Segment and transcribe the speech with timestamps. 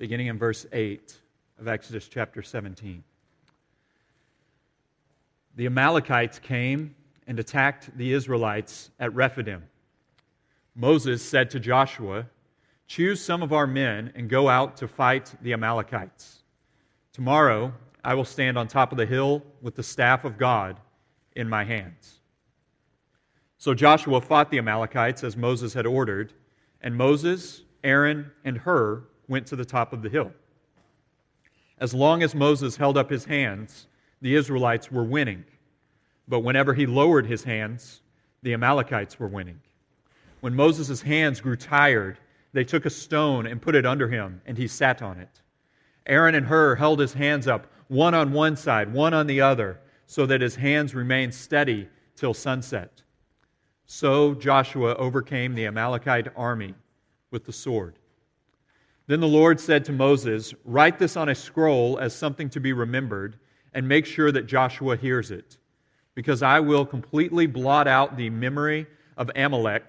[0.00, 1.14] beginning in verse 8
[1.58, 3.04] of Exodus chapter 17.
[5.56, 6.94] The Amalekites came
[7.26, 9.62] and attacked the Israelites at Rephidim.
[10.74, 12.24] Moses said to Joshua,
[12.86, 16.44] Choose some of our men and go out to fight the Amalekites.
[17.12, 20.80] Tomorrow I will stand on top of the hill with the staff of God
[21.36, 22.20] in my hands.
[23.58, 26.32] So Joshua fought the Amalekites as Moses had ordered,
[26.80, 30.32] and Moses, Aaron, and Hur went to the top of the hill.
[31.78, 33.86] As long as Moses held up his hands,
[34.20, 35.44] the Israelites were winning.
[36.28, 38.02] But whenever he lowered his hands,
[38.42, 39.60] the Amalekites were winning.
[40.40, 42.18] When Moses' hands grew tired,
[42.52, 45.40] they took a stone and put it under him, and he sat on it.
[46.06, 49.78] Aaron and Hur held his hands up, one on one side, one on the other,
[50.06, 53.02] so that his hands remained steady till sunset.
[53.86, 56.74] So Joshua overcame the Amalekite army
[57.30, 57.99] with the sword.
[59.10, 62.72] Then the Lord said to Moses, Write this on a scroll as something to be
[62.72, 63.40] remembered,
[63.74, 65.58] and make sure that Joshua hears it,
[66.14, 68.86] because I will completely blot out the memory
[69.16, 69.82] of Amalek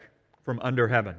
[0.44, 1.18] from under heaven.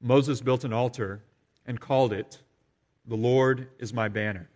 [0.00, 1.22] Moses built an altar
[1.66, 2.40] and called it,
[3.06, 4.48] The Lord is my banner.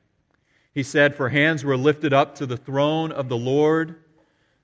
[0.72, 3.96] He said, For hands were lifted up to the throne of the Lord.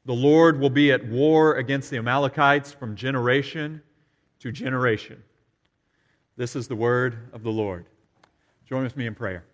[0.06, 3.82] The Lord will be at war against the Amalekites from generation
[4.38, 5.22] to generation.
[6.36, 7.86] This is the word of the Lord.
[8.66, 9.44] Join with me in prayer.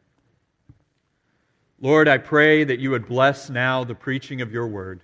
[1.80, 5.00] Lord, I pray that you would bless now the preaching of your word.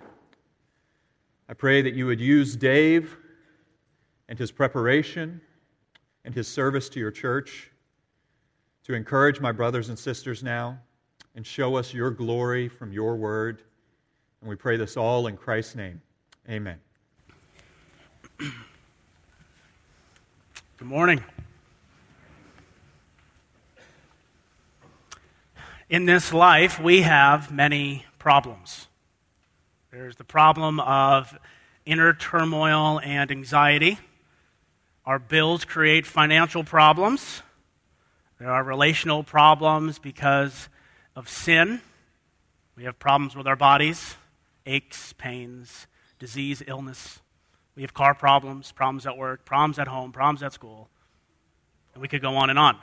[1.48, 3.17] I pray that you would use Dave
[4.29, 5.41] and his preparation
[6.25, 7.70] and his service to your church
[8.84, 10.79] to encourage my brothers and sisters now
[11.34, 13.62] and show us your glory from your word.
[14.41, 16.01] And we pray this all in Christ's name.
[16.48, 16.79] Amen.
[18.39, 18.53] Good
[20.81, 21.23] morning.
[25.93, 28.89] In this life, we have many problems.
[29.91, 31.39] There's the problem of
[31.85, 33.98] inner turmoil and anxiety.
[35.05, 37.42] Our bills create financial problems.
[38.41, 40.70] There are relational problems because
[41.14, 41.83] of sin.
[42.74, 44.17] We have problems with our bodies,
[44.64, 45.86] aches, pains,
[46.19, 47.20] disease, illness.
[47.77, 50.89] We have car problems, problems at work, problems at home, problems at school.
[51.92, 52.79] And we could go on and on.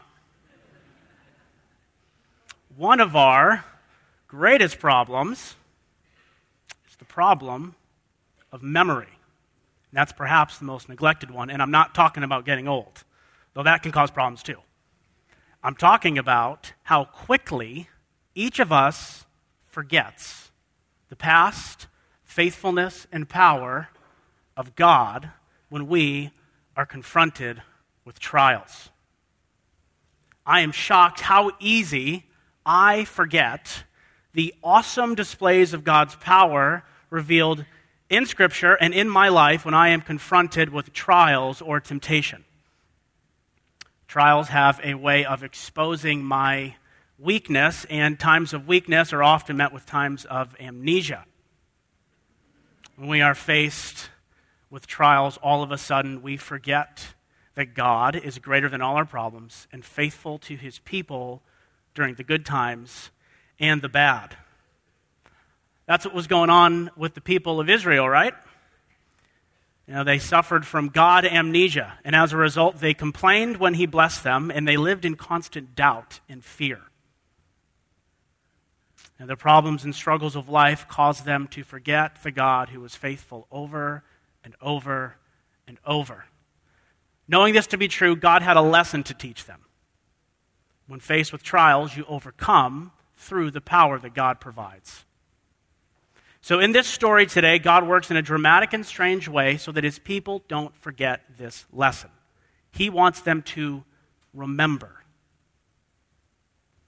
[2.79, 3.65] One of our
[4.29, 5.57] greatest problems
[6.89, 7.75] is the problem
[8.53, 9.09] of memory.
[9.91, 11.49] And that's perhaps the most neglected one.
[11.49, 13.03] And I'm not talking about getting old,
[13.53, 14.55] though that can cause problems too.
[15.61, 17.89] I'm talking about how quickly
[18.33, 19.25] each of us
[19.67, 20.49] forgets
[21.09, 21.87] the past
[22.23, 23.89] faithfulness and power
[24.55, 25.31] of God
[25.67, 26.31] when we
[26.77, 27.61] are confronted
[28.05, 28.89] with trials.
[30.45, 32.23] I am shocked how easy
[32.65, 33.83] I forget
[34.33, 37.65] the awesome displays of God's power revealed
[38.09, 42.43] in Scripture and in my life when I am confronted with trials or temptation.
[44.07, 46.75] Trials have a way of exposing my
[47.19, 51.25] weakness, and times of weakness are often met with times of amnesia.
[52.95, 54.09] When we are faced
[54.69, 57.13] with trials, all of a sudden we forget
[57.55, 61.41] that God is greater than all our problems and faithful to his people
[61.99, 63.11] during the good times
[63.59, 64.37] and the bad.
[65.85, 68.33] That's what was going on with the people of Israel, right?
[69.85, 73.85] You know, they suffered from God amnesia, and as a result, they complained when He
[73.85, 76.79] blessed them, and they lived in constant doubt and fear.
[79.19, 82.95] And the problems and struggles of life caused them to forget the God who was
[82.95, 84.05] faithful over
[84.41, 85.17] and over
[85.67, 86.23] and over.
[87.27, 89.65] Knowing this to be true, God had a lesson to teach them.
[90.89, 95.05] When faced with trials, you overcome through the power that God provides.
[96.41, 99.83] So, in this story today, God works in a dramatic and strange way so that
[99.83, 102.09] his people don't forget this lesson.
[102.71, 103.83] He wants them to
[104.33, 105.03] remember.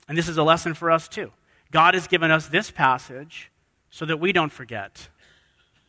[0.07, 1.31] And this is a lesson for us too.
[1.69, 3.51] God has given us this passage
[3.92, 5.09] so that we don't forget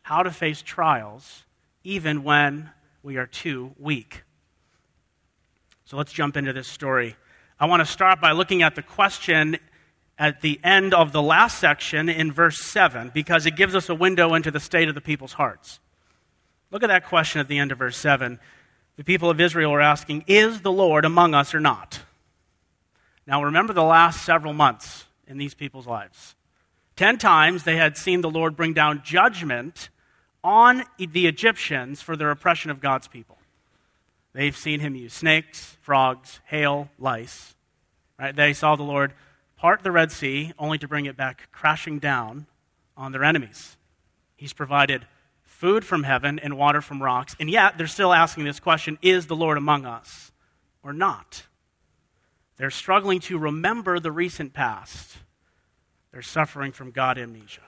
[0.03, 1.45] how to face trials
[1.83, 2.69] even when
[3.03, 4.25] we are too weak.
[5.87, 7.17] So let's jump into this story.
[7.63, 9.57] I want to start by looking at the question
[10.19, 13.95] at the end of the last section in verse 7 because it gives us a
[13.95, 15.79] window into the state of the people's hearts.
[16.73, 18.41] Look at that question at the end of verse 7.
[18.97, 22.01] The people of Israel are asking, Is the Lord among us or not?
[23.29, 26.35] Now remember the last several months in these people's lives.
[26.97, 29.89] Ten times they had seen the Lord bring down judgment
[30.43, 33.39] on the Egyptians for their oppression of God's people.
[34.33, 37.55] They've seen him use snakes, frogs, hail, lice.
[38.19, 38.35] Right?
[38.35, 39.13] They saw the Lord
[39.57, 42.47] part the Red Sea only to bring it back crashing down
[42.97, 43.77] on their enemies.
[44.37, 45.07] He's provided
[45.43, 49.27] food from heaven and water from rocks, and yet they're still asking this question is
[49.27, 50.33] the Lord among us
[50.83, 51.45] or not?
[52.57, 55.19] They're struggling to remember the recent past.
[56.11, 57.63] They're suffering from God amnesia.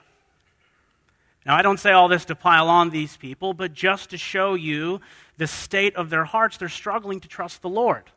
[1.45, 4.55] Now, I don't say all this to pile on these people, but just to show
[4.55, 4.99] you
[5.37, 6.57] the state of their hearts.
[6.57, 8.09] They're struggling to trust the Lord.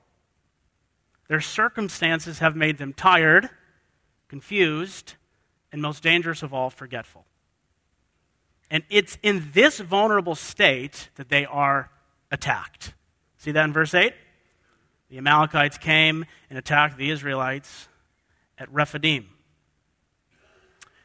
[1.29, 3.51] Their circumstances have made them tired,
[4.29, 5.15] confused,
[5.71, 7.27] and most dangerous of all, forgetful.
[8.71, 11.91] And it's in this vulnerable state that they are
[12.31, 12.95] attacked.
[13.37, 14.15] See that in verse 8?
[15.11, 17.89] The Amalekites came and attacked the Israelites
[18.59, 19.29] at Rephidim.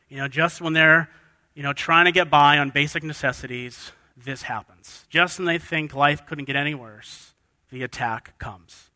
[0.10, 1.10] You know, just when they're
[1.56, 5.06] you know, trying to get by on basic necessities, this happens.
[5.10, 7.34] Just when they think life couldn't get any worse,
[7.70, 8.90] the attack comes.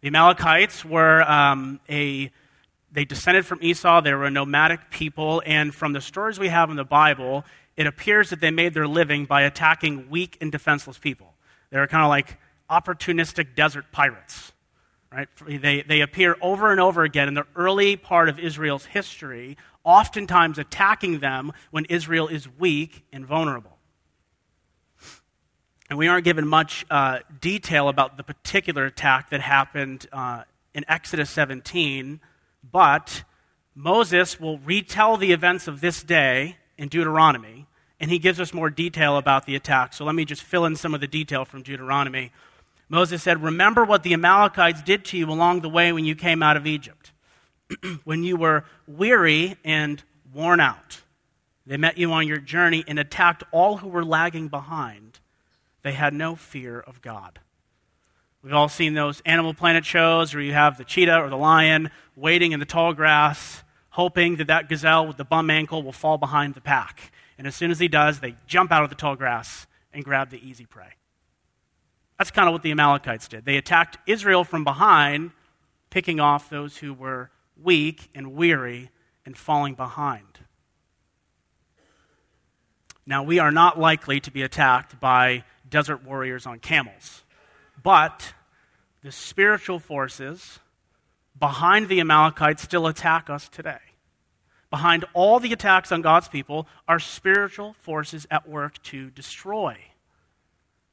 [0.00, 2.30] The Amalekites were um, a
[2.90, 4.00] they descended from Esau.
[4.00, 7.44] They were a nomadic people, and from the stories we have in the Bible,
[7.76, 11.34] it appears that they made their living by attacking weak and defenseless people.
[11.70, 12.38] They were kind of like
[12.70, 14.52] opportunistic desert pirates.
[15.12, 15.28] Right?
[15.46, 20.58] They, they appear over and over again in the early part of Israel's history, oftentimes
[20.58, 23.78] attacking them when Israel is weak and vulnerable.
[25.88, 30.42] And we aren't given much uh, detail about the particular attack that happened uh,
[30.74, 32.20] in Exodus 17,
[32.70, 33.24] but
[33.74, 37.66] Moses will retell the events of this day in Deuteronomy,
[37.98, 39.94] and he gives us more detail about the attack.
[39.94, 42.32] So let me just fill in some of the detail from Deuteronomy.
[42.88, 46.42] Moses said, Remember what the Amalekites did to you along the way when you came
[46.42, 47.12] out of Egypt.
[48.04, 50.02] when you were weary and
[50.32, 51.02] worn out,
[51.66, 55.20] they met you on your journey and attacked all who were lagging behind.
[55.82, 57.40] They had no fear of God.
[58.42, 61.90] We've all seen those Animal Planet shows where you have the cheetah or the lion
[62.16, 66.18] waiting in the tall grass, hoping that that gazelle with the bum ankle will fall
[66.18, 67.12] behind the pack.
[67.36, 70.30] And as soon as he does, they jump out of the tall grass and grab
[70.30, 70.97] the easy prey.
[72.18, 73.44] That's kind of what the Amalekites did.
[73.44, 75.30] They attacked Israel from behind,
[75.90, 77.30] picking off those who were
[77.62, 78.90] weak and weary
[79.24, 80.40] and falling behind.
[83.06, 87.22] Now, we are not likely to be attacked by desert warriors on camels,
[87.82, 88.34] but
[89.02, 90.58] the spiritual forces
[91.38, 93.78] behind the Amalekites still attack us today.
[94.70, 99.78] Behind all the attacks on God's people are spiritual forces at work to destroy.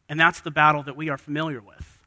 [0.07, 1.99] And that's the battle that we are familiar with.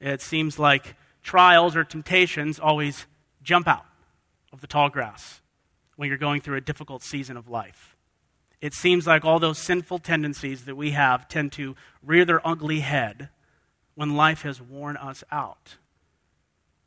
[0.00, 3.06] It seems like trials or temptations always
[3.42, 3.86] jump out
[4.52, 5.40] of the tall grass
[5.96, 7.96] when you're going through a difficult season of life.
[8.60, 12.80] It seems like all those sinful tendencies that we have tend to rear their ugly
[12.80, 13.28] head
[13.94, 15.76] when life has worn us out.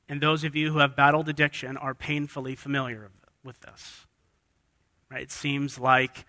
[0.08, 3.12] And those of you who have battled addiction are painfully familiar
[3.44, 4.06] with this.
[5.10, 5.24] Right?
[5.24, 6.26] It seems like,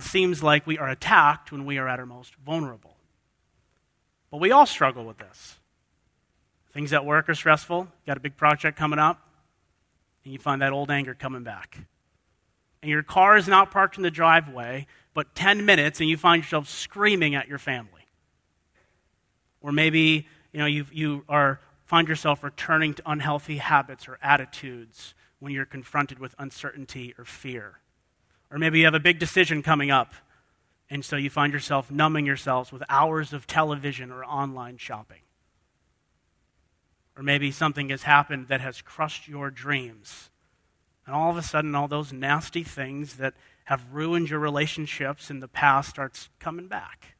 [0.00, 2.96] seems like we are attacked when we are at our most vulnerable.
[4.30, 5.58] But we all struggle with this.
[6.72, 7.86] Things at work are stressful.
[8.06, 9.20] Got a big project coming up,
[10.24, 11.78] and you find that old anger coming back.
[12.82, 16.42] And your car is not parked in the driveway, but 10 minutes, and you find
[16.42, 18.08] yourself screaming at your family.
[19.60, 25.14] Or maybe you know you you are find yourself returning to unhealthy habits or attitudes
[25.38, 27.78] when you're confronted with uncertainty or fear.
[28.54, 30.14] Or maybe you have a big decision coming up,
[30.88, 35.22] and so you find yourself numbing yourselves with hours of television or online shopping.
[37.16, 40.30] Or maybe something has happened that has crushed your dreams.
[41.04, 43.34] And all of a sudden, all those nasty things that
[43.64, 47.16] have ruined your relationships in the past starts coming back.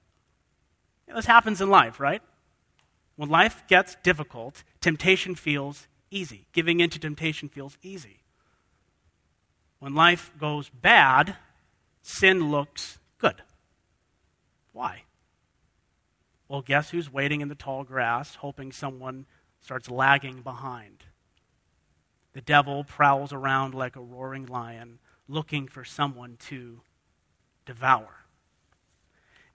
[1.08, 2.22] You know, this happens in life, right?
[3.16, 6.46] When life gets difficult, temptation feels easy.
[6.52, 8.20] Giving in to temptation feels easy.
[9.84, 11.36] When life goes bad,
[12.00, 13.42] sin looks good.
[14.72, 15.02] Why?
[16.48, 19.26] Well, guess who's waiting in the tall grass, hoping someone
[19.60, 21.04] starts lagging behind.
[22.32, 26.80] The devil prowls around like a roaring lion, looking for someone to
[27.66, 28.24] devour.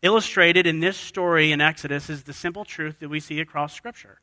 [0.03, 4.19] Illustrated in this story in Exodus is the simple truth that we see across Scripture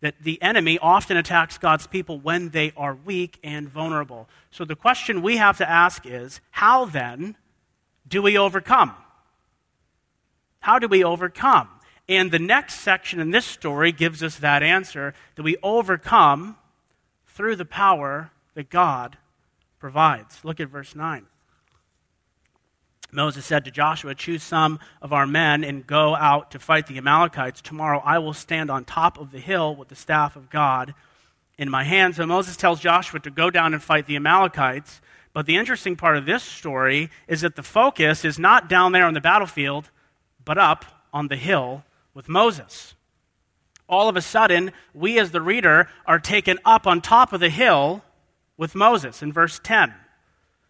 [0.00, 4.28] that the enemy often attacks God's people when they are weak and vulnerable.
[4.50, 7.36] So the question we have to ask is how then
[8.06, 8.94] do we overcome?
[10.60, 11.68] How do we overcome?
[12.08, 16.56] And the next section in this story gives us that answer that we overcome
[17.26, 19.18] through the power that God
[19.78, 20.44] provides.
[20.44, 21.26] Look at verse 9.
[23.12, 26.98] Moses said to Joshua, Choose some of our men and go out to fight the
[26.98, 27.60] Amalekites.
[27.60, 30.94] Tomorrow I will stand on top of the hill with the staff of God
[31.58, 32.16] in my hand.
[32.16, 35.00] So Moses tells Joshua to go down and fight the Amalekites.
[35.32, 39.06] But the interesting part of this story is that the focus is not down there
[39.06, 39.90] on the battlefield,
[40.44, 41.84] but up on the hill
[42.14, 42.94] with Moses.
[43.88, 47.50] All of a sudden, we as the reader are taken up on top of the
[47.50, 48.02] hill
[48.56, 49.94] with Moses in verse 10.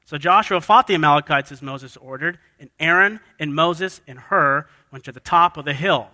[0.07, 5.05] So Joshua fought the Amalekites as Moses ordered, and Aaron and Moses and Hur went
[5.05, 6.09] to the top of the hill.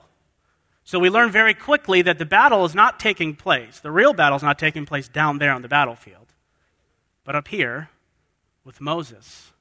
[0.82, 3.80] So we learn very quickly that the battle is not taking place.
[3.80, 6.32] The real battle is not taking place down there on the battlefield,
[7.22, 7.90] but up here
[8.64, 9.52] with Moses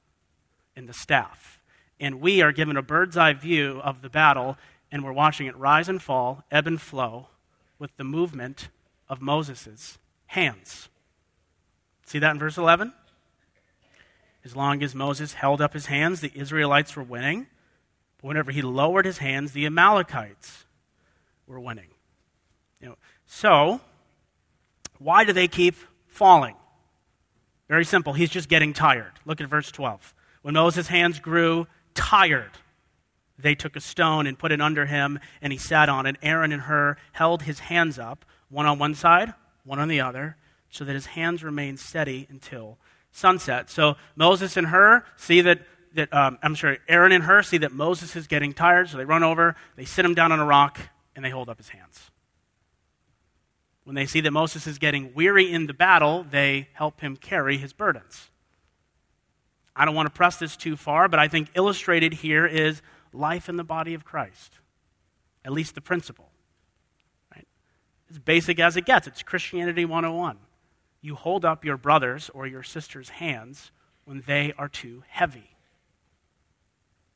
[0.78, 1.62] and the staff.
[2.00, 4.58] And we are given a bird's eye view of the battle,
[4.92, 7.28] and we're watching it rise and fall, ebb and flow,
[7.78, 8.70] with the movement
[9.10, 10.88] of Moses' hands.
[12.06, 12.94] See that in verse 11?
[14.44, 17.48] As long as Moses held up his hands, the Israelites were winning.
[18.22, 20.66] But whenever he lowered his hands, the Amalekites
[21.48, 21.90] were winning.
[22.80, 23.82] You know, so,
[24.98, 25.76] why do they keep
[26.08, 26.56] falling?
[27.68, 28.14] Very simple.
[28.14, 29.14] He's just getting tired.
[29.26, 30.14] Look at verse 12.
[30.42, 32.52] When Moses' hands grew tired,
[33.38, 36.18] they took a stone and put it under him, and he sat on it.
[36.22, 39.34] Aaron and Hur held his hands up, one on one side,
[39.64, 40.38] one on the other,
[40.70, 42.78] so that his hands remained steady until
[43.12, 43.70] sunset.
[43.70, 45.60] So Moses and Hur see that,
[45.94, 49.06] that um, I'm sorry, Aaron and Hur see that Moses is getting tired, so they
[49.06, 50.80] run over, they sit him down on a rock,
[51.16, 52.10] and they hold up his hands.
[53.84, 57.58] When they see that Moses is getting weary in the battle, they help him carry
[57.58, 58.30] his burdens.
[59.76, 62.82] I don't want to press this too far, but I think illustrated here is
[63.14, 64.60] life in the body of Christ,
[65.44, 66.30] at least the principle.
[67.34, 67.48] Right?
[68.10, 70.38] As basic as it gets, it's Christianity 101
[71.02, 73.72] you hold up your brother's or your sister's hands
[74.06, 75.56] when they are too heavy.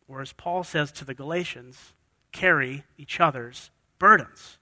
[0.08, 1.94] Or as Paul says to the Galatians,
[2.32, 4.58] carry each other's burdens.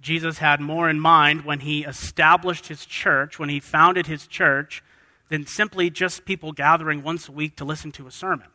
[0.00, 4.82] Jesus had more in mind when he established his church, when he founded his church,
[5.28, 8.48] than simply just people gathering once a week to listen to a sermon.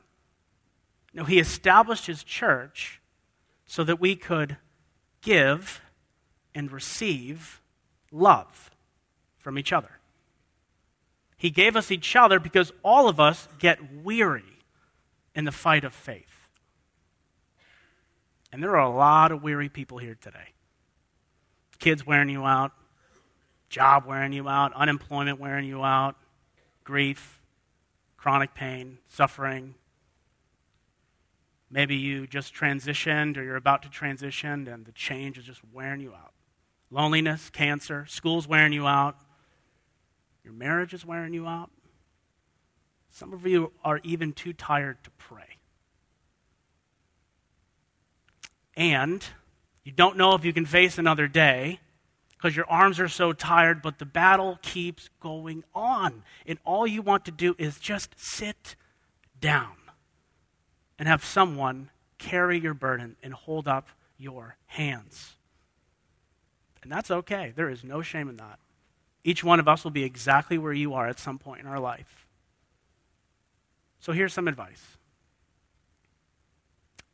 [1.14, 3.00] No, he established his church
[3.66, 4.58] so that we could
[5.22, 5.82] give
[6.54, 7.62] and receive
[8.16, 8.72] love
[9.38, 10.00] from each other.
[11.38, 14.60] He gave us each other because all of us get weary
[15.36, 16.50] in the fight of faith.
[18.52, 20.54] And there are a lot of weary people here today.
[21.78, 22.72] Kids wearing you out,
[23.70, 26.16] job wearing you out, unemployment wearing you out,
[26.86, 27.42] grief,
[28.16, 29.76] chronic pain, suffering.
[31.70, 36.00] Maybe you just transitioned or you're about to transition and the change is just wearing
[36.00, 36.35] you out
[36.96, 39.18] loneliness, cancer, school's wearing you out,
[40.46, 41.70] your marriage is wearing you out.
[43.12, 45.58] Some of you are even too tired to pray.
[48.78, 49.24] And
[49.84, 51.80] you don't know if you can face another day
[52.32, 56.24] because your arms are so tired, but the battle keeps going on.
[56.46, 58.76] And all you want to do is just sit
[59.40, 59.76] down
[60.98, 65.35] and have someone carry your burden and hold up your hands.
[66.86, 67.52] And that's okay.
[67.56, 68.60] There is no shame in that.
[69.24, 71.80] Each one of us will be exactly where you are at some point in our
[71.80, 72.28] life.
[74.00, 74.84] So here's some advice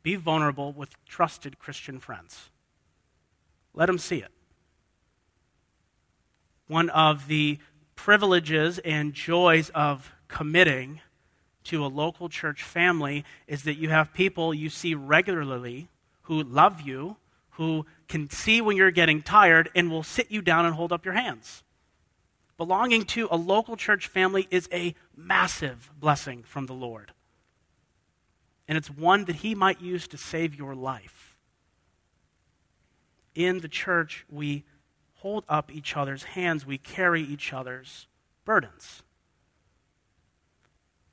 [0.02, 2.50] be vulnerable with trusted Christian friends,
[3.72, 4.30] let them see it.
[6.66, 7.58] One of the
[7.96, 11.00] privileges and joys of committing
[11.64, 15.88] to a local church family is that you have people you see regularly
[16.24, 17.16] who love you
[17.52, 21.02] who can see when you're getting tired and will sit you down and hold up
[21.02, 21.64] your hands.
[22.58, 27.12] Belonging to a local church family is a massive blessing from the Lord.
[28.68, 31.38] And it's one that He might use to save your life.
[33.34, 34.64] In the church, we
[35.20, 38.08] hold up each other's hands, we carry each other's
[38.44, 39.02] burdens.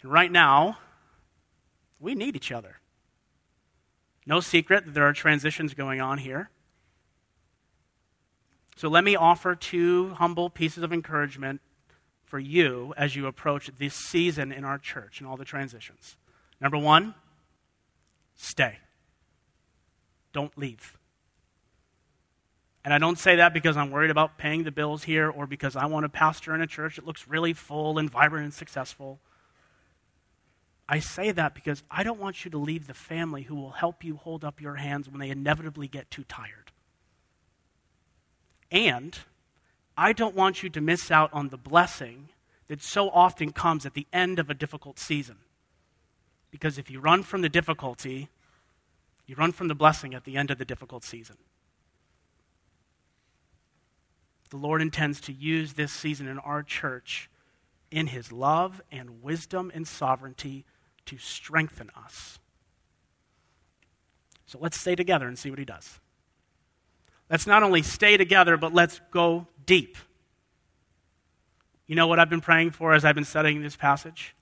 [0.01, 0.79] And right now,
[1.97, 2.81] we need each other.
[4.25, 6.49] No secret that there are transitions going on here.
[8.79, 11.59] So let me offer two humble pieces of encouragement
[12.23, 16.15] for you as you approach this season in our church and all the transitions.
[16.61, 17.13] Number one,
[18.37, 18.77] stay.
[20.31, 20.97] Don't leave.
[22.85, 25.75] And I don't say that because I'm worried about paying the bills here or because
[25.75, 29.19] I want to pastor in a church that looks really full and vibrant and successful.
[30.87, 34.05] I say that because I don't want you to leave the family who will help
[34.05, 36.68] you hold up your hands when they inevitably get too tired.
[38.71, 39.17] And
[39.97, 42.29] I don't want you to miss out on the blessing
[42.67, 45.37] that so often comes at the end of a difficult season.
[46.51, 48.29] Because if you run from the difficulty,
[49.25, 51.37] you run from the blessing at the end of the difficult season.
[54.49, 57.29] The Lord intends to use this season in our church
[57.91, 60.65] in His love and wisdom and sovereignty
[61.05, 62.39] to strengthen us.
[64.45, 65.99] So let's stay together and see what He does.
[67.29, 69.97] Let's not only stay together, but let's go deep.
[71.85, 74.35] You know what I've been praying for as I've been studying this passage?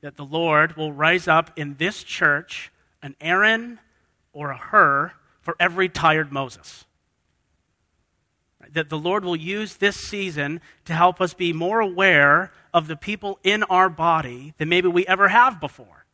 [0.00, 2.70] That the Lord will rise up in this church
[3.02, 3.78] an Aaron
[4.32, 6.84] or a Hur for every tired Moses.
[8.72, 12.96] That the Lord will use this season to help us be more aware of the
[12.96, 16.06] people in our body than maybe we ever have before.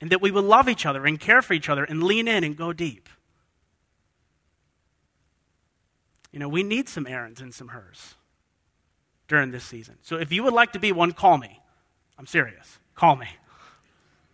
[0.00, 2.44] And that we will love each other and care for each other and lean in
[2.44, 3.08] and go deep.
[6.36, 8.14] You know, we need some Aarons and some Hurs
[9.26, 9.96] during this season.
[10.02, 11.62] So if you would like to be one, call me.
[12.18, 12.78] I'm serious.
[12.94, 13.28] Call me.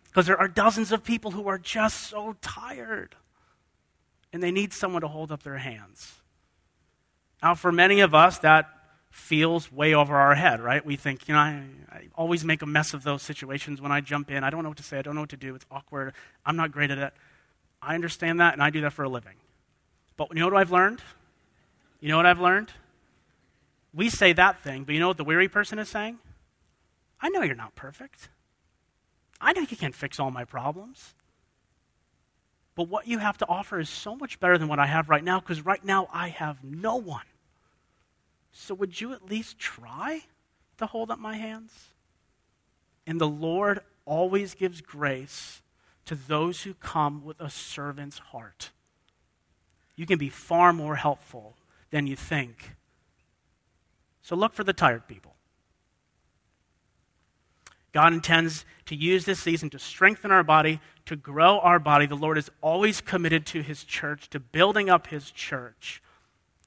[0.09, 3.15] Because there are dozens of people who are just so tired
[4.33, 6.15] and they need someone to hold up their hands.
[7.41, 8.69] Now, for many of us, that
[9.13, 10.85] feels way over our head, right?
[10.85, 14.01] We think, you know, I, I, always make a mess of those situations when I
[14.01, 14.43] jump in.
[14.43, 14.99] I don't know what to say.
[14.99, 15.55] I don't know what to do.
[15.55, 16.15] It's awkward.
[16.45, 17.13] I'm not great at it.
[17.81, 19.37] I understand that, and I do that for a living.
[20.17, 21.01] But you know what I've learned?
[22.03, 22.69] You know what I've learned?
[23.95, 26.19] We say that thing, but you know what the weary person is saying?
[27.21, 28.29] I know you're not perfect.
[29.41, 31.15] I know you can't fix all my problems.
[32.75, 35.23] But what you have to offer is so much better than what I have right
[35.23, 37.27] now because right now I have no one.
[38.51, 40.23] So would you at least try
[40.79, 41.93] to hold up my hands?
[43.07, 45.63] And the Lord always gives grace
[46.07, 48.71] to those who come with a servant's heart.
[49.95, 51.55] You can be far more helpful
[51.93, 52.73] than you think.
[54.23, 55.37] So look for the tired people.
[57.93, 62.07] God intends to use this season to strengthen our body, to grow our body.
[62.07, 66.03] The Lord is always committed to his church, to building up his church.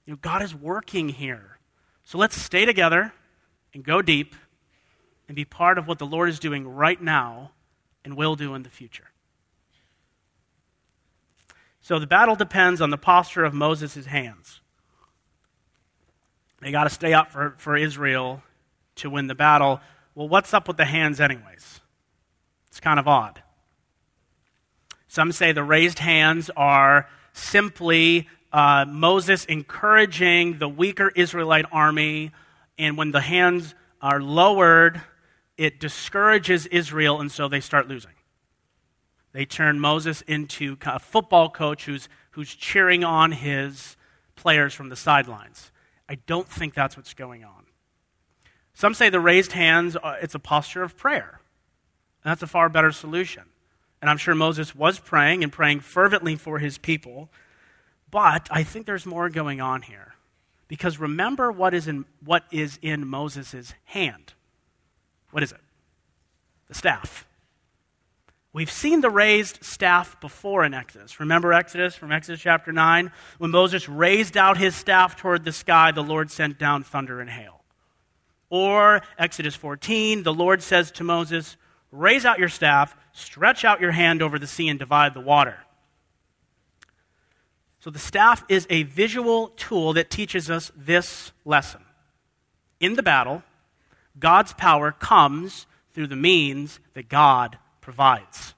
[0.06, 1.58] You know, God is working here.
[2.04, 3.12] So let's stay together
[3.74, 4.36] and go deep
[5.28, 7.52] and be part of what the Lord is doing right now
[8.04, 9.10] and will do in the future.
[11.82, 14.62] So the battle depends on the posture of Moses' hands.
[16.66, 18.42] They got to stay up for, for Israel
[18.96, 19.82] to win the battle.
[20.16, 21.80] Well, what's up with the hands, anyways?
[22.70, 23.44] It's kind of odd.
[25.08, 32.32] Some say the raised hands are simply uh, Moses encouraging the weaker Israelite army,
[32.80, 35.04] and when the hands are lowered,
[35.58, 38.16] it discourages Israel, and so they start losing.
[39.34, 43.98] They turn Moses into a football coach who's, who's cheering on his
[44.36, 45.72] players from the sidelines.
[46.08, 47.66] I don't think that's what's going on.
[48.74, 51.40] Some say the raised hands, uh, it's a posture of prayer.
[52.24, 53.44] And that's a far better solution.
[54.02, 57.30] And I'm sure Moses was praying and praying fervently for his people.
[58.12, 60.16] But I think there's more going on here.
[60.68, 64.34] Because remember what is in, what is in Moses' hand.
[65.32, 65.62] What is it?
[66.68, 67.26] The staff.
[68.56, 71.20] We've seen the raised staff before in Exodus.
[71.20, 73.12] Remember Exodus from Exodus chapter 9?
[73.38, 77.30] When Moses raised out his staff toward the sky, the Lord sent down thunder and
[77.30, 77.66] hail.
[78.50, 81.58] Or Exodus 14, the Lord says to Moses,
[81.92, 85.58] Raise out your staff, stretch out your hand over the sea, and divide the water.
[87.82, 91.82] So the staff is a visual tool that teaches us this lesson.
[92.80, 93.44] In the battle,
[94.18, 98.56] God's power comes through the means that God provides.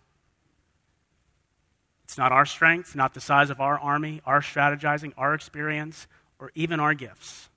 [2.06, 6.08] It's not our strength, not the size of our army, our strategizing, our experience,
[6.40, 7.50] or even our gifts.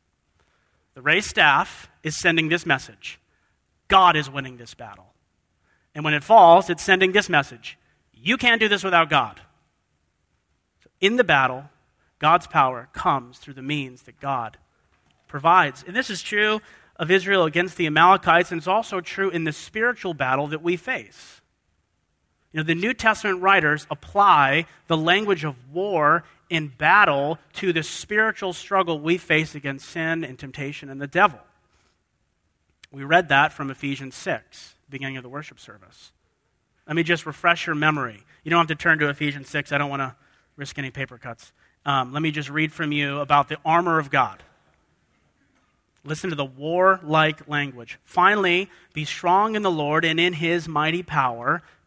[0.94, 3.20] The raised staff is sending this message
[3.86, 5.14] God is winning this battle.
[5.94, 7.78] And when it falls, it's sending this message
[8.12, 9.40] You can't do this without God.
[10.82, 11.70] So in the battle,
[12.18, 14.58] God's power comes through the means that God
[15.28, 15.84] provides.
[15.86, 16.60] And this is true
[16.96, 20.76] of Israel against the Amalekites, and it's also true in the spiritual battle that we
[20.76, 21.39] face.
[22.52, 27.82] You know, the New Testament writers apply the language of war and battle to the
[27.82, 31.38] spiritual struggle we face against sin and temptation and the devil.
[32.90, 36.10] We read that from Ephesians 6, beginning of the worship service.
[36.88, 38.24] Let me just refresh your memory.
[38.42, 39.70] You don't have to turn to Ephesians 6.
[39.70, 40.16] I don't want to
[40.56, 41.52] risk any paper cuts.
[41.86, 44.42] Um, let me just read from you about the armor of God.
[46.02, 47.98] Listen to the war-like language.
[48.04, 51.62] Finally, be strong in the Lord and in his mighty power.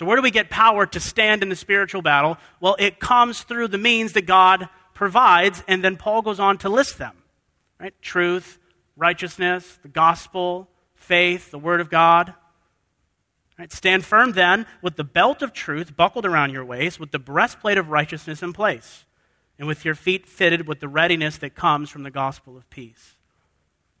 [0.00, 2.38] So, where do we get power to stand in the spiritual battle?
[2.58, 6.68] Well, it comes through the means that God provides, and then Paul goes on to
[6.68, 7.20] list them
[7.80, 7.94] right?
[8.02, 8.58] Truth,
[8.96, 12.34] righteousness, the gospel, faith, the word of God.
[13.58, 13.72] Right?
[13.72, 17.78] Stand firm then with the belt of truth buckled around your waist, with the breastplate
[17.78, 19.04] of righteousness in place,
[19.58, 23.16] and with your feet fitted with the readiness that comes from the gospel of peace.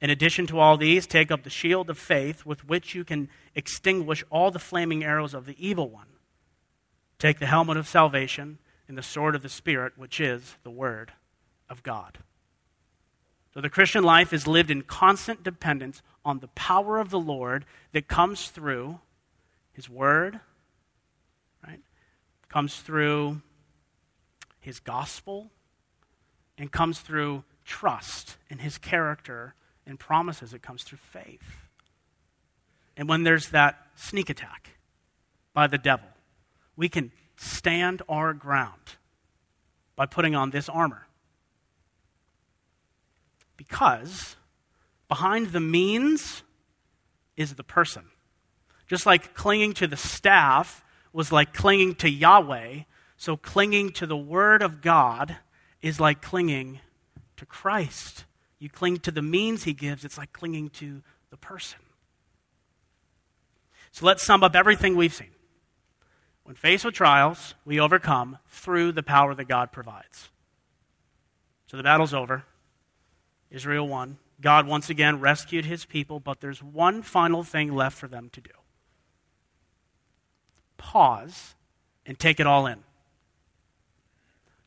[0.00, 3.28] In addition to all these, take up the shield of faith with which you can
[3.54, 6.06] extinguish all the flaming arrows of the evil one.
[7.18, 8.58] Take the helmet of salvation
[8.88, 11.12] and the sword of the Spirit, which is the Word
[11.68, 12.18] of God.
[13.52, 17.66] So the Christian life is lived in constant dependence on the power of the Lord
[17.92, 19.00] that comes through
[19.72, 20.40] His Word,
[21.66, 21.80] right?
[22.48, 23.42] Comes through
[24.60, 25.50] His gospel,
[26.56, 29.54] and comes through trust in His character
[29.86, 30.54] and promises.
[30.54, 31.58] It comes through faith.
[32.96, 34.70] And when there's that sneak attack
[35.54, 36.08] by the devil,
[36.76, 38.96] we can stand our ground
[39.96, 41.06] by putting on this armor.
[43.56, 44.36] Because
[45.08, 46.42] behind the means
[47.36, 48.04] is the person.
[48.86, 52.80] Just like clinging to the staff was like clinging to Yahweh,
[53.16, 55.36] so clinging to the Word of God
[55.82, 56.80] is like clinging
[57.36, 58.24] to Christ.
[58.60, 61.80] You cling to the means He gives, it's like clinging to the person.
[63.90, 65.32] So let's sum up everything we've seen.
[66.44, 70.28] When faced with trials, we overcome through the power that God provides.
[71.66, 72.44] So the battle's over.
[73.50, 74.18] Israel won.
[74.40, 78.40] God once again rescued his people, but there's one final thing left for them to
[78.40, 78.50] do
[80.80, 81.54] pause
[82.06, 82.82] and take it all in.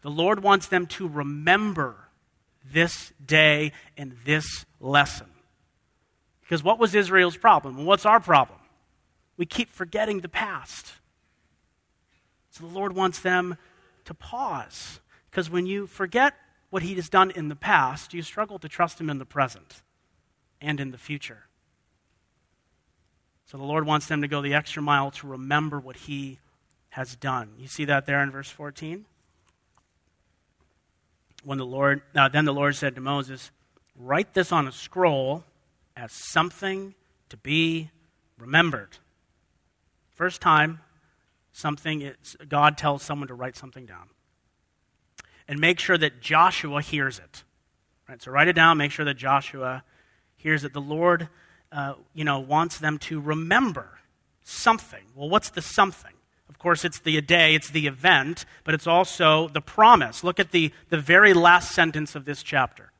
[0.01, 2.03] The Lord wants them to remember
[2.73, 5.27] this day and this lesson.
[6.41, 7.86] Because what was Israel's problem?
[7.86, 8.59] What's our problem?
[9.38, 10.93] We keep forgetting the past.
[12.51, 13.57] So the Lord wants them
[14.05, 14.99] to pause.
[15.29, 16.36] Because when you forget
[16.69, 19.81] what He has done in the past, you struggle to trust Him in the present
[20.62, 21.47] and in the future.
[23.45, 26.39] So the Lord wants them to go the extra mile to remember what He
[26.89, 27.53] has done.
[27.57, 29.05] You see that there in verse 14?
[31.43, 33.51] When the Lord, uh, then the Lord said to Moses,
[33.95, 35.43] Write this on a scroll
[35.95, 36.95] as something
[37.29, 37.91] to be
[38.38, 38.97] remembered.
[40.13, 40.79] First time
[41.51, 44.10] something, is, God tells someone to write something down.
[45.47, 47.43] And make sure that Joshua hears it.
[48.10, 49.84] Right, so write it down, make sure that Joshua
[50.36, 50.73] hears it.
[50.73, 51.29] The Lord,
[51.71, 53.99] uh, you know, wants them to remember
[54.43, 55.03] something.
[55.15, 56.13] Well, what's the something?
[56.49, 60.23] Of course, it's the day, it's the event, but it's also the promise.
[60.23, 62.91] Look at the, the very last sentence of this chapter.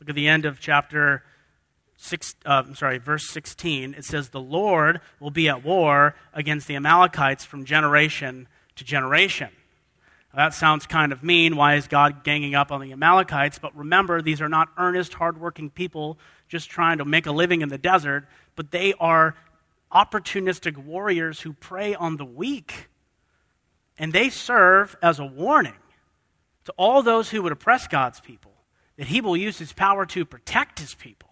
[0.00, 1.22] Look at the end of chapter
[1.96, 6.68] six, uh, I'm sorry, verse 16, it says, The Lord will be at war against
[6.68, 9.48] the Amalekites from generation to generation.
[10.32, 11.56] Now, that sounds kind of mean.
[11.56, 13.58] Why is God ganging up on the Amalekites?
[13.58, 17.68] But remember, these are not earnest, hardworking people just trying to make a living in
[17.68, 19.34] the desert, but they are
[19.96, 22.88] opportunistic warriors who prey on the weak.
[23.98, 25.80] And they serve as a warning
[26.64, 28.52] to all those who would oppress God's people
[28.96, 31.30] that he will use his power to protect his people.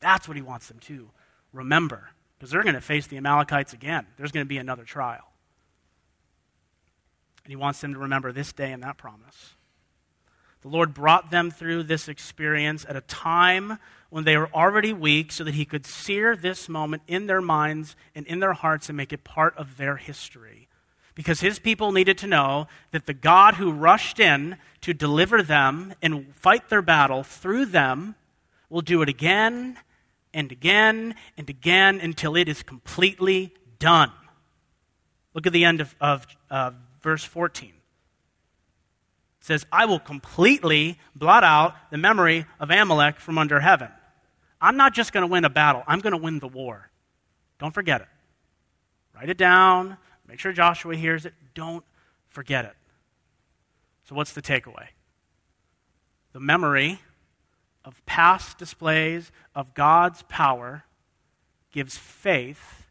[0.00, 1.10] That's what he wants them to
[1.52, 4.06] remember, because they're going to face the Amalekites again.
[4.16, 5.32] There's going to be another trial.
[7.44, 9.54] And he wants them to remember this day and that promise.
[10.62, 13.78] The Lord brought them through this experience at a time
[14.10, 17.96] when they were already weak so that he could sear this moment in their minds
[18.14, 20.68] and in their hearts and make it part of their history.
[21.14, 25.94] Because his people needed to know that the God who rushed in to deliver them
[26.00, 28.14] and fight their battle through them
[28.70, 29.78] will do it again
[30.32, 34.12] and again and again until it is completely done.
[35.34, 36.70] Look at the end of, of uh,
[37.02, 37.72] verse 14.
[39.42, 43.88] Says, I will completely blot out the memory of Amalek from under heaven.
[44.60, 46.90] I'm not just going to win a battle, I'm going to win the war.
[47.58, 48.08] Don't forget it.
[49.14, 49.98] Write it down.
[50.26, 51.34] Make sure Joshua hears it.
[51.54, 51.84] Don't
[52.28, 52.74] forget it.
[54.04, 54.86] So, what's the takeaway?
[56.32, 57.00] The memory
[57.84, 60.84] of past displays of God's power
[61.72, 62.86] gives faith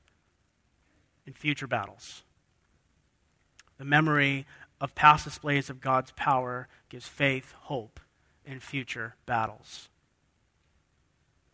[1.25, 2.23] in future battles.
[3.77, 4.45] The memory
[4.81, 7.99] of past displays of God's power gives faith, hope
[8.45, 9.87] in future battles.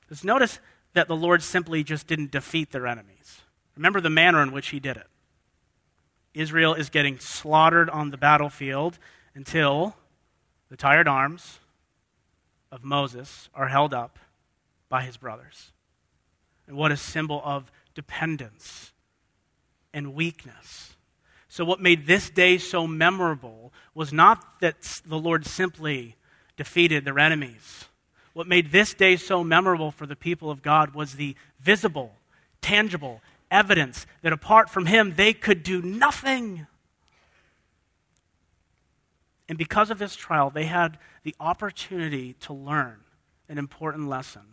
[0.10, 0.60] Just notice
[0.94, 3.42] that the Lord simply just didn't defeat their enemies.
[3.76, 5.08] Remember the manner in which he did it.
[6.34, 8.98] Israel is getting slaughtered on the battlefield
[9.36, 9.96] until
[10.70, 11.60] the tired arms
[12.72, 14.18] of Moses are held up
[14.90, 15.72] by his brothers.
[16.66, 18.94] And what a symbol of dependence
[19.94, 20.97] and weakness.
[21.58, 26.16] So, what made this day so memorable was not that the Lord simply
[26.56, 27.86] defeated their enemies.
[28.34, 32.14] What made this day so memorable for the people of God was the visible,
[32.62, 36.68] tangible evidence that apart from Him, they could do nothing.
[39.50, 43.00] And because of this trial, they had the opportunity to learn
[43.50, 44.44] an important lesson.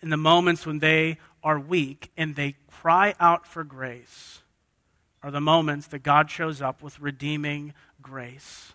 [0.00, 4.43] In the moments when they are weak and they cry out for grace,
[5.24, 8.74] are the moments that God shows up with redeeming grace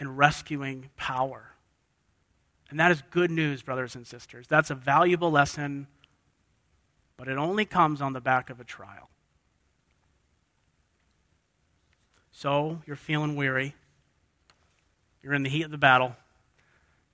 [0.00, 1.52] and rescuing power.
[2.70, 4.46] And that is good news, brothers and sisters.
[4.48, 5.88] That's a valuable lesson,
[7.18, 9.10] but it only comes on the back of a trial.
[12.30, 13.74] So you're feeling weary.
[15.22, 16.16] You're in the heat of the battle.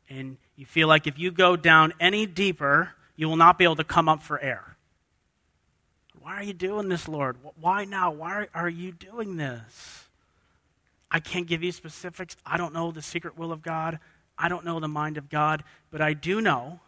[0.09, 3.77] And you feel like if you go down any deeper, you will not be able
[3.77, 4.77] to come up for air.
[6.29, 7.39] Why are you doing this, Lord?
[7.59, 8.11] Why now?
[8.11, 10.09] Why are you doing this?
[11.11, 12.37] I can't give you specifics.
[12.45, 13.99] I don't know the secret will of God.
[14.37, 15.65] I don't know the mind of God.
[15.91, 16.81] But I do know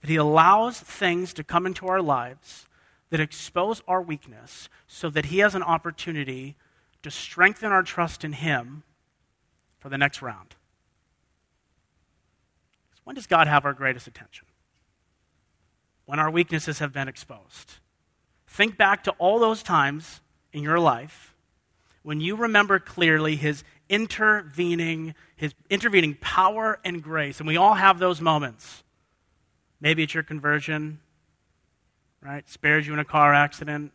[0.00, 2.66] that He allows things to come into our lives
[3.10, 6.56] that expose our weakness so that He has an opportunity
[7.02, 8.84] to strengthen our trust in Him
[9.78, 10.54] for the next round.
[13.04, 14.46] When does God have our greatest attention?
[16.06, 17.80] When our weaknesses have been exposed.
[18.54, 20.20] Think back to all those times
[20.52, 21.34] in your life
[22.02, 27.98] when you remember clearly his intervening his intervening power and grace and we all have
[27.98, 28.82] those moments
[29.80, 31.00] maybe it's your conversion
[32.22, 33.92] right spares you in a car accident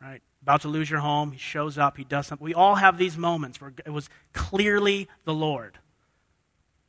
[0.00, 1.32] right about to lose your home.
[1.32, 2.44] He shows up, he does something.
[2.44, 5.78] We all have these moments where it was clearly the Lord.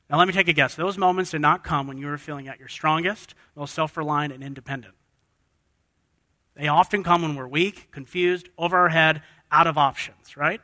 [0.09, 0.75] Now, let me take a guess.
[0.75, 4.33] Those moments did not come when you were feeling at your strongest, most self reliant,
[4.33, 4.93] and independent.
[6.55, 10.61] They often come when we're weak, confused, over our head, out of options, right?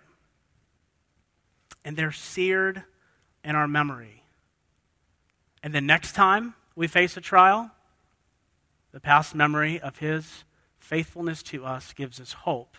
[1.85, 2.83] And they're seared
[3.43, 4.23] in our memory.
[5.63, 7.71] And the next time we face a trial,
[8.91, 10.43] the past memory of His
[10.77, 12.77] faithfulness to us gives us hope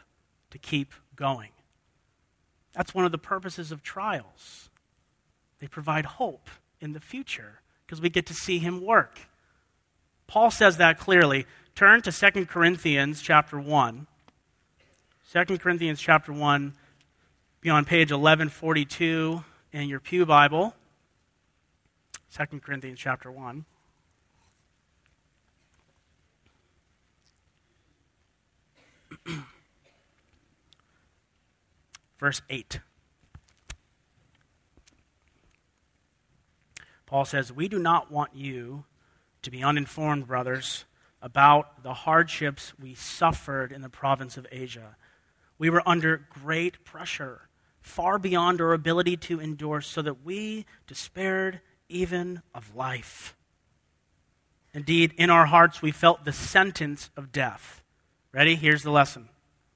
[0.50, 1.50] to keep going.
[2.74, 4.70] That's one of the purposes of trials.
[5.58, 6.48] They provide hope
[6.80, 9.18] in the future because we get to see him work.
[10.26, 11.46] Paul says that clearly.
[11.78, 14.08] Turn to 2 Corinthians chapter 1.
[15.32, 16.74] 2 Corinthians chapter 1,
[17.60, 20.74] be on page 1142 in your Pew Bible.
[22.36, 23.64] 2 Corinthians chapter 1.
[32.18, 32.80] Verse 8.
[37.06, 38.82] Paul says, We do not want you
[39.42, 40.84] to be uninformed, brothers,
[41.20, 44.96] about the hardships we suffered in the province of Asia.
[45.58, 47.48] We were under great pressure,
[47.80, 53.34] far beyond our ability to endure, so that we despaired even of life.
[54.74, 57.82] Indeed, in our hearts, we felt the sentence of death.
[58.32, 58.54] Ready?
[58.54, 59.28] Here's the lesson.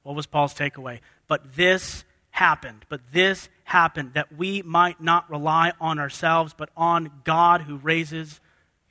[0.03, 1.01] What was Paul's takeaway?
[1.27, 2.85] But this happened.
[2.89, 8.41] But this happened that we might not rely on ourselves, but on God who raises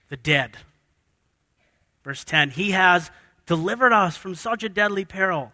[0.09, 0.57] the dead.
[2.03, 3.11] Verse 10 He has
[3.45, 5.53] delivered us from such a deadly peril,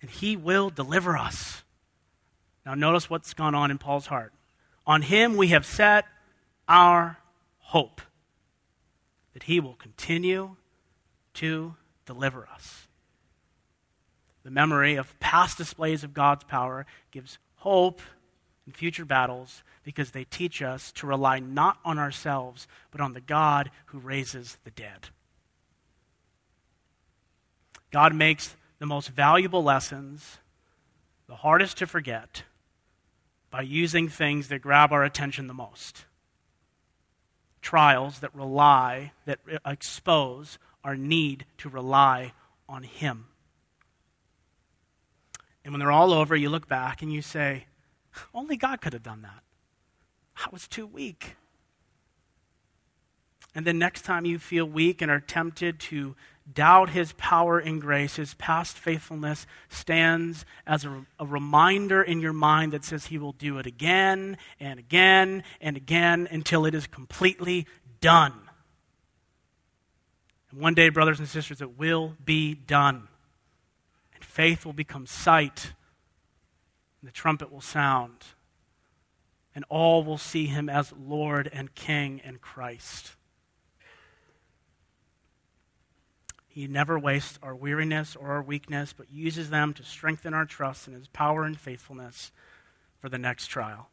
[0.00, 1.62] and He will deliver us.
[2.64, 4.32] Now, notice what's gone on in Paul's heart.
[4.86, 6.06] On Him we have set
[6.68, 7.18] our
[7.58, 8.00] hope
[9.32, 10.56] that He will continue
[11.34, 11.74] to
[12.06, 12.86] deliver us.
[14.44, 18.02] The memory of past displays of God's power gives hope
[18.66, 23.20] in future battles because they teach us to rely not on ourselves, but on the
[23.20, 25.08] God who raises the dead.
[27.94, 30.38] God makes the most valuable lessons
[31.28, 32.42] the hardest to forget
[33.52, 36.04] by using things that grab our attention the most.
[37.62, 42.32] Trials that rely, that expose our need to rely
[42.68, 43.26] on Him.
[45.64, 47.66] And when they're all over, you look back and you say,
[48.34, 49.44] only God could have done that.
[50.36, 51.36] I was too weak.
[53.54, 56.16] And then next time you feel weak and are tempted to
[56.52, 62.32] doubt his power and grace, his past faithfulness stands as a, a, reminder in your
[62.32, 66.86] mind that says he will do it again and again and again until it is
[66.86, 67.66] completely
[68.00, 68.34] done.
[70.50, 73.08] And one day, brothers and sisters, it will be done.
[74.14, 75.72] And faith will become sight,
[77.00, 78.18] and the trumpet will sound,
[79.54, 83.16] and all will see him as Lord and King and Christ.
[86.54, 90.86] He never wastes our weariness or our weakness, but uses them to strengthen our trust
[90.86, 92.30] in His power and faithfulness
[93.00, 93.88] for the next trial.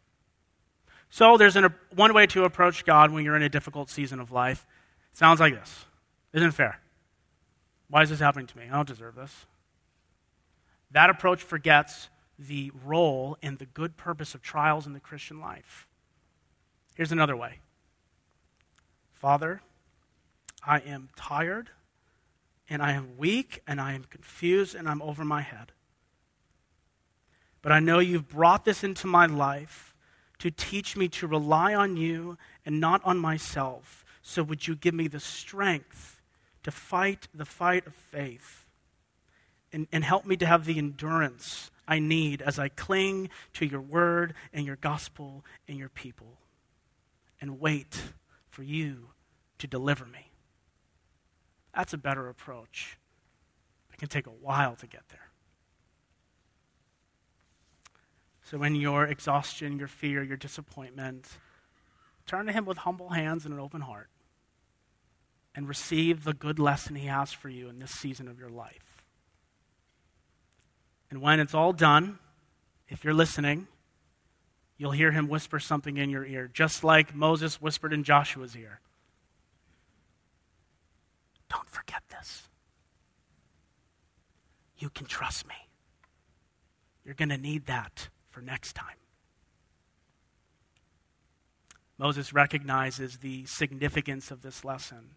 [1.09, 4.31] So, there's an, one way to approach God when you're in a difficult season of
[4.31, 4.67] life.
[5.11, 5.85] It sounds like this
[6.33, 6.79] Isn't fair?
[7.89, 8.65] Why is this happening to me?
[8.69, 9.47] I don't deserve this.
[10.91, 15.87] That approach forgets the role and the good purpose of trials in the Christian life.
[16.93, 17.57] Here's another way
[19.15, 19.63] Father,
[20.63, 21.71] I am tired
[22.71, 25.73] and I am weak and I am confused and I'm over my head.
[27.61, 29.93] But I know you've brought this into my life
[30.39, 34.05] to teach me to rely on you and not on myself.
[34.21, 36.21] So would you give me the strength
[36.63, 38.65] to fight the fight of faith
[39.73, 43.81] and, and help me to have the endurance I need as I cling to your
[43.81, 46.37] word and your gospel and your people
[47.41, 48.01] and wait
[48.49, 49.09] for you
[49.57, 50.30] to deliver me.
[51.75, 52.97] That's a better approach.
[53.93, 55.31] It can take a while to get there.
[58.43, 61.27] So, in your exhaustion, your fear, your disappointment,
[62.25, 64.09] turn to Him with humble hands and an open heart
[65.55, 69.03] and receive the good lesson He has for you in this season of your life.
[71.09, 72.19] And when it's all done,
[72.89, 73.67] if you're listening,
[74.77, 78.81] you'll hear Him whisper something in your ear, just like Moses whispered in Joshua's ear.
[81.71, 82.43] Forget this.
[84.77, 85.55] You can trust me.
[87.03, 88.97] You're going to need that for next time.
[91.97, 95.11] Moses recognizes the significance of this lesson.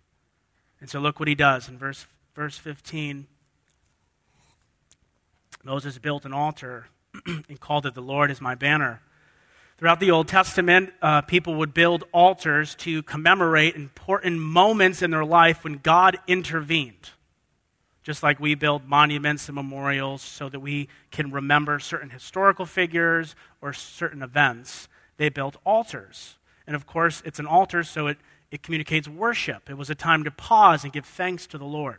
[0.81, 3.27] And so look what he does in verse, verse 15.
[5.65, 6.89] Moses built an altar
[7.27, 9.01] and called it, The Lord is my banner.
[9.77, 15.25] Throughout the Old Testament, uh, people would build altars to commemorate important moments in their
[15.25, 17.11] life when God intervened.
[18.05, 23.35] Just like we build monuments and memorials so that we can remember certain historical figures
[23.61, 26.37] or certain events, they built altars.
[26.67, 28.19] And of course, it's an altar, so it,
[28.51, 29.69] it communicates worship.
[29.69, 31.99] It was a time to pause and give thanks to the Lord.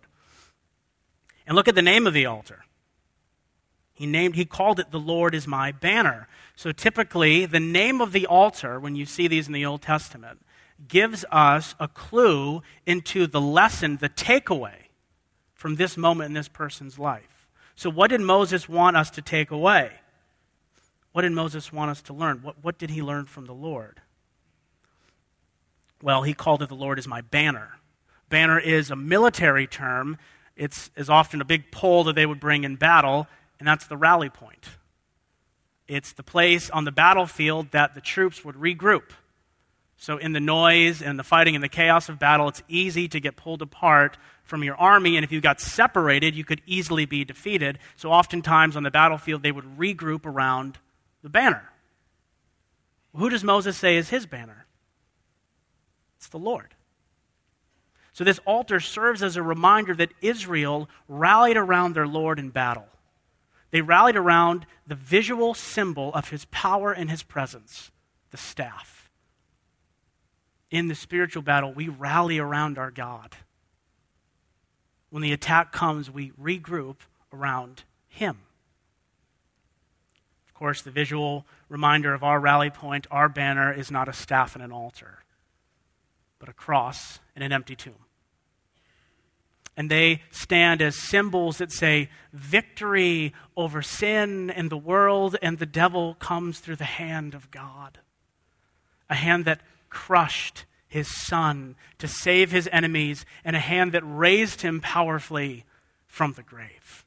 [1.45, 2.64] And look at the name of the altar
[3.95, 6.27] he named, he called it, The Lord is my banner.
[6.55, 10.41] So typically, the name of the altar, when you see these in the Old Testament,
[10.89, 14.89] gives us a clue into the lesson, the takeaway
[15.53, 17.47] from this moment in this person's life.
[17.75, 19.91] So, what did Moses want us to take away?
[21.13, 22.41] What did Moses want us to learn?
[22.41, 24.01] What, what did he learn from the Lord?
[26.01, 27.79] Well, he called it the Lord is my banner.
[28.27, 30.17] Banner is a military term.
[30.57, 33.27] It's is often a big pole that they would bring in battle
[33.59, 34.65] and that's the rally point.
[35.87, 39.11] It's the place on the battlefield that the troops would regroup.
[39.97, 43.19] So, in the noise and the fighting and the chaos of battle, it's easy to
[43.19, 47.23] get pulled apart from your army, and if you got separated, you could easily be
[47.23, 47.79] defeated.
[47.95, 50.79] So, oftentimes on the battlefield, they would regroup around
[51.23, 51.71] the banner.
[53.15, 54.65] Who does Moses say is his banner?
[56.17, 56.75] It's the Lord.
[58.11, 62.87] So, this altar serves as a reminder that Israel rallied around their Lord in battle.
[63.75, 67.91] They rallied around the visual symbol of his power and his presence,
[68.31, 69.11] the staff.
[70.71, 73.35] In the spiritual battle, we rally around our God.
[75.09, 76.99] When the attack comes, we regroup
[77.33, 78.37] around him.
[80.47, 84.55] Of course, the visual reminder of our rally point, our banner, is not a staff
[84.55, 85.25] and an altar,
[86.39, 88.04] but a cross and an empty tomb
[89.77, 95.65] and they stand as symbols that say victory over sin and the world and the
[95.65, 97.99] devil comes through the hand of God.
[99.09, 104.61] A hand that crushed his son to save his enemies, and a hand that raised
[104.61, 105.65] him powerfully
[106.07, 107.03] from the grave.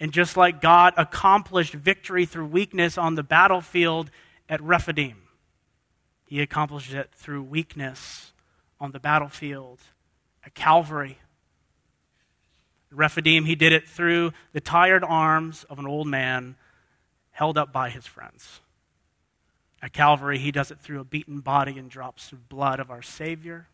[0.00, 4.10] And just like God accomplished victory through weakness on the battlefield
[4.48, 5.22] at Rephidim,
[6.26, 8.32] he accomplished it through weakness
[8.80, 9.80] on the battlefield
[10.44, 11.18] at Calvary.
[12.90, 16.56] Rephidim, he did it through the tired arms of an old man
[17.32, 18.60] held up by his friends.
[19.82, 23.02] At Calvary, he does it through a beaten body and drops of blood of our
[23.02, 23.68] Savior.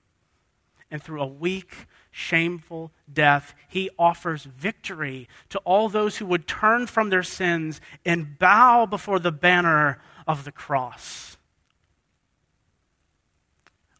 [0.90, 6.88] And through a weak, shameful death, he offers victory to all those who would turn
[6.88, 11.36] from their sins and bow before the banner of the cross.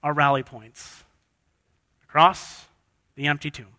[0.03, 1.05] Our rally points
[2.11, 2.67] cross,
[3.15, 3.77] the empty tomb.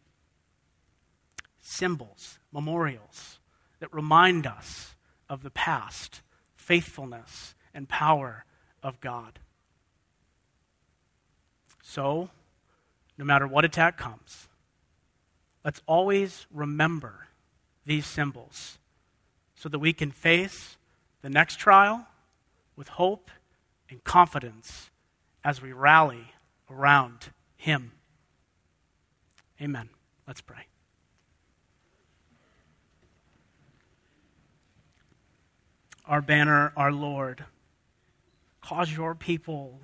[1.61, 3.39] Symbols, memorials
[3.79, 4.95] that remind us
[5.29, 6.21] of the past,
[6.55, 8.45] faithfulness, and power
[8.81, 9.39] of God.
[11.83, 12.29] So,
[13.17, 14.47] no matter what attack comes,
[15.65, 17.27] let's always remember
[17.85, 18.77] these symbols
[19.55, 20.77] so that we can face
[21.21, 22.07] the next trial
[22.75, 23.29] with hope
[23.89, 24.89] and confidence
[25.43, 26.33] as we rally
[26.69, 27.91] around Him.
[29.61, 29.89] Amen.
[30.27, 30.65] Let's pray.
[36.05, 37.45] Our banner, our Lord,
[38.61, 39.79] cause your people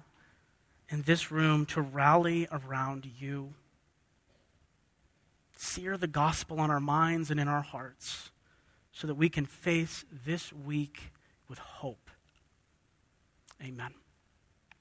[0.89, 3.53] in this room to rally around you.
[5.55, 8.31] Sear the gospel on our minds and in our hearts
[8.91, 11.11] so that we can face this week
[11.47, 12.09] with hope.
[13.61, 13.93] Amen.